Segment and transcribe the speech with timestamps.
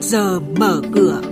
[0.00, 1.22] trước giờ mở cửa.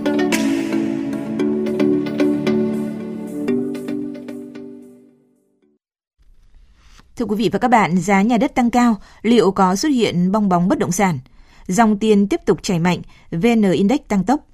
[7.15, 10.31] Thưa quý vị và các bạn, giá nhà đất tăng cao, liệu có xuất hiện
[10.31, 11.19] bong bóng bất động sản?
[11.67, 13.01] Dòng tiền tiếp tục chảy mạnh,
[13.31, 14.47] VN Index tăng tốc.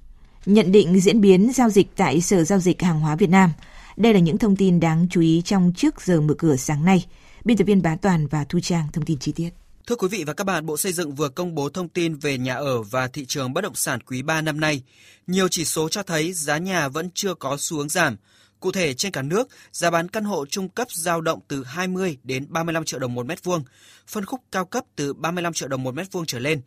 [0.46, 3.50] Nhận định diễn biến giao dịch tại Sở Giao dịch Hàng hóa Việt Nam.
[3.96, 7.04] Đây là những thông tin đáng chú ý trong trước giờ mở cửa sáng nay.
[7.44, 9.63] Biên tập viên Bá Toàn và Thu Trang thông tin chi tiết.
[9.86, 12.38] Thưa quý vị và các bạn, Bộ Xây dựng vừa công bố thông tin về
[12.38, 14.82] nhà ở và thị trường bất động sản quý 3 năm nay.
[15.26, 18.16] Nhiều chỉ số cho thấy giá nhà vẫn chưa có xu hướng giảm.
[18.60, 22.18] Cụ thể, trên cả nước, giá bán căn hộ trung cấp giao động từ 20
[22.22, 23.64] đến 35 triệu đồng một mét vuông,
[24.08, 26.60] phân khúc cao cấp từ 35 triệu đồng một mét vuông trở lên.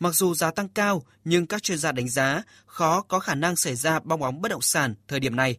[0.00, 3.56] Mặc dù giá tăng cao, nhưng các chuyên gia đánh giá khó có khả năng
[3.56, 5.58] xảy ra bong bóng bất động sản thời điểm này.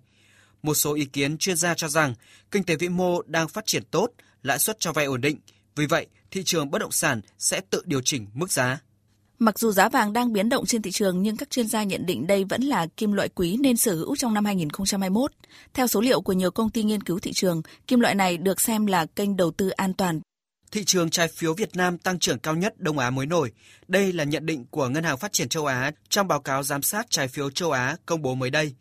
[0.63, 2.15] Một số ý kiến chuyên gia cho rằng
[2.51, 4.07] kinh tế vĩ mô đang phát triển tốt,
[4.43, 5.37] lãi suất cho vay ổn định,
[5.75, 8.79] vì vậy thị trường bất động sản sẽ tự điều chỉnh mức giá.
[9.39, 12.05] Mặc dù giá vàng đang biến động trên thị trường nhưng các chuyên gia nhận
[12.05, 15.31] định đây vẫn là kim loại quý nên sở hữu trong năm 2021.
[15.73, 18.61] Theo số liệu của nhiều công ty nghiên cứu thị trường, kim loại này được
[18.61, 20.21] xem là kênh đầu tư an toàn.
[20.71, 23.51] Thị trường trái phiếu Việt Nam tăng trưởng cao nhất Đông Á mới nổi.
[23.87, 26.81] Đây là nhận định của Ngân hàng Phát triển châu Á trong báo cáo giám
[26.81, 28.73] sát trái phiếu châu Á công bố mới đây.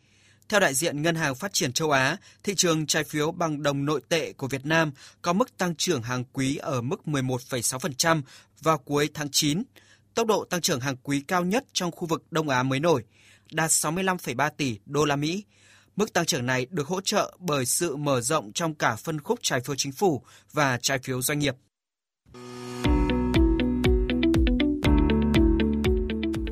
[0.53, 3.84] Theo đại diện Ngân hàng Phát triển châu Á, thị trường trái phiếu bằng đồng
[3.84, 8.22] nội tệ của Việt Nam có mức tăng trưởng hàng quý ở mức 11,6%
[8.61, 9.62] vào cuối tháng 9,
[10.14, 13.05] tốc độ tăng trưởng hàng quý cao nhất trong khu vực Đông Á mới nổi,
[13.53, 15.44] đạt 65,3 tỷ đô la Mỹ.
[15.97, 19.39] Mức tăng trưởng này được hỗ trợ bởi sự mở rộng trong cả phân khúc
[19.42, 20.22] trái phiếu chính phủ
[20.53, 21.55] và trái phiếu doanh nghiệp.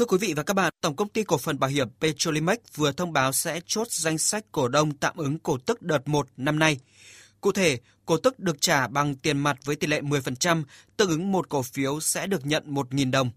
[0.00, 2.92] Thưa quý vị và các bạn, Tổng công ty cổ phần bảo hiểm Petrolimex vừa
[2.92, 6.58] thông báo sẽ chốt danh sách cổ đông tạm ứng cổ tức đợt 1 năm
[6.58, 6.78] nay.
[7.40, 10.62] Cụ thể, cổ tức được trả bằng tiền mặt với tỷ lệ 10%,
[10.96, 13.30] tương ứng một cổ phiếu sẽ được nhận 1.000 đồng.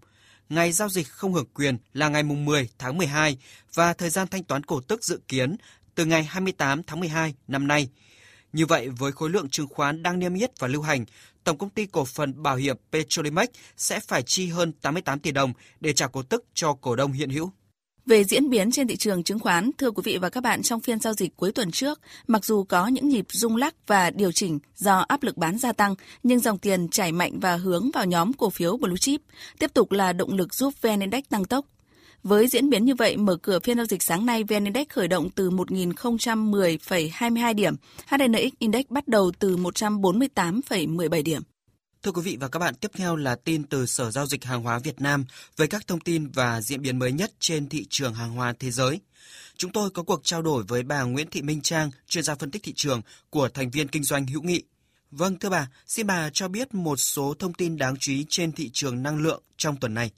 [0.48, 3.38] Ngày giao dịch không hưởng quyền là ngày 10 tháng 12
[3.74, 5.56] và thời gian thanh toán cổ tức dự kiến
[5.94, 7.88] từ ngày 28 tháng 12 năm nay.
[8.54, 11.04] Như vậy, với khối lượng chứng khoán đang niêm yết và lưu hành,
[11.44, 15.52] Tổng công ty cổ phần bảo hiểm Petrolimex sẽ phải chi hơn 88 tỷ đồng
[15.80, 17.50] để trả cổ tức cho cổ đông hiện hữu.
[18.06, 20.80] Về diễn biến trên thị trường chứng khoán, thưa quý vị và các bạn, trong
[20.80, 24.32] phiên giao dịch cuối tuần trước, mặc dù có những nhịp rung lắc và điều
[24.32, 28.04] chỉnh do áp lực bán gia tăng, nhưng dòng tiền chảy mạnh và hướng vào
[28.04, 29.20] nhóm cổ phiếu blue chip
[29.58, 31.66] tiếp tục là động lực giúp VN Index tăng tốc.
[32.24, 35.08] Với diễn biến như vậy, mở cửa phiên giao dịch sáng nay, VN Index khởi
[35.08, 37.74] động từ 1.010,22 điểm,
[38.06, 41.42] HNX Index bắt đầu từ 148,17 điểm.
[42.02, 44.62] Thưa quý vị và các bạn, tiếp theo là tin từ Sở Giao dịch Hàng
[44.62, 45.24] hóa Việt Nam
[45.56, 48.70] về các thông tin và diễn biến mới nhất trên thị trường hàng hóa thế
[48.70, 49.00] giới.
[49.56, 52.50] Chúng tôi có cuộc trao đổi với bà Nguyễn Thị Minh Trang, chuyên gia phân
[52.50, 54.62] tích thị trường của thành viên kinh doanh hữu nghị.
[55.10, 58.52] Vâng, thưa bà, xin bà cho biết một số thông tin đáng chú ý trên
[58.52, 60.10] thị trường năng lượng trong tuần này.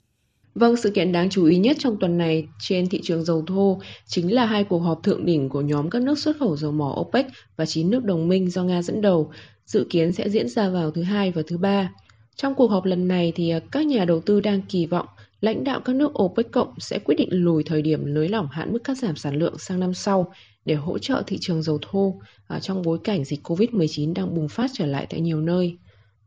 [0.59, 3.79] Vâng, sự kiện đáng chú ý nhất trong tuần này trên thị trường dầu thô
[4.05, 6.95] chính là hai cuộc họp thượng đỉnh của nhóm các nước xuất khẩu dầu mỏ
[6.99, 7.25] OPEC
[7.57, 9.31] và 9 nước đồng minh do Nga dẫn đầu,
[9.65, 11.93] dự kiến sẽ diễn ra vào thứ hai và thứ ba.
[12.35, 15.05] Trong cuộc họp lần này thì à, các nhà đầu tư đang kỳ vọng
[15.41, 18.73] lãnh đạo các nước OPEC cộng sẽ quyết định lùi thời điểm nới lỏng hạn
[18.73, 20.33] mức cắt giảm sản lượng sang năm sau
[20.65, 24.49] để hỗ trợ thị trường dầu thô à, trong bối cảnh dịch Covid-19 đang bùng
[24.49, 25.77] phát trở lại tại nhiều nơi.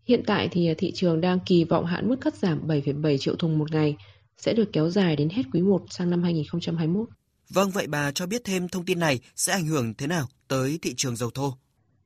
[0.04, 3.34] Hiện tại thì à, thị trường đang kỳ vọng hạn mức cắt giảm 7,7 triệu
[3.36, 3.96] thùng một ngày
[4.40, 7.08] sẽ được kéo dài đến hết quý 1 sang năm 2021.
[7.50, 10.78] Vâng, vậy bà cho biết thêm thông tin này sẽ ảnh hưởng thế nào tới
[10.82, 11.54] thị trường dầu thô?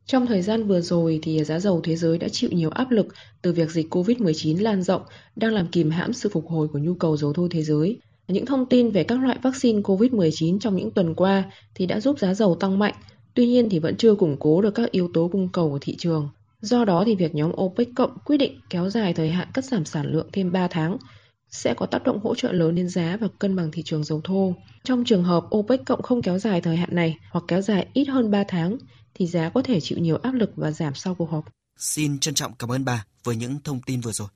[0.06, 3.06] Trong thời gian vừa rồi thì giá dầu thế giới đã chịu nhiều áp lực
[3.42, 5.02] từ việc dịch Covid-19 lan rộng
[5.36, 7.98] đang làm kìm hãm sự phục hồi của nhu cầu dầu thô thế giới.
[8.28, 12.18] Những thông tin về các loại vaccine Covid-19 trong những tuần qua thì đã giúp
[12.18, 12.94] giá dầu tăng mạnh,
[13.34, 15.96] tuy nhiên thì vẫn chưa củng cố được các yếu tố cung cầu của thị
[15.98, 16.28] trường.
[16.60, 19.84] Do đó thì việc nhóm OPEC cộng quyết định kéo dài thời hạn cắt giảm
[19.84, 20.98] sản lượng thêm 3 tháng
[21.54, 24.20] sẽ có tác động hỗ trợ lớn đến giá và cân bằng thị trường dầu
[24.24, 24.54] thô.
[24.84, 28.04] Trong trường hợp OPEC cộng không kéo dài thời hạn này hoặc kéo dài ít
[28.04, 28.76] hơn 3 tháng,
[29.14, 31.44] thì giá có thể chịu nhiều áp lực và giảm sau cuộc họp.
[31.78, 34.28] Xin trân trọng cảm ơn bà với những thông tin vừa rồi.